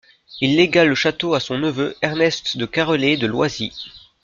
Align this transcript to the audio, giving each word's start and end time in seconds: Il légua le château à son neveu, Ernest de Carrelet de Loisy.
Il 0.39 0.55
légua 0.55 0.83
le 0.83 0.95
château 0.95 1.35
à 1.35 1.39
son 1.39 1.59
neveu, 1.59 1.95
Ernest 2.01 2.57
de 2.57 2.65
Carrelet 2.65 3.17
de 3.17 3.27
Loisy. 3.27 3.71